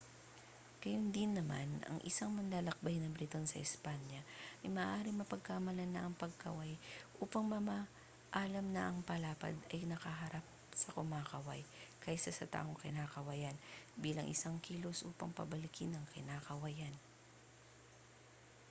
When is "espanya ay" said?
3.65-4.69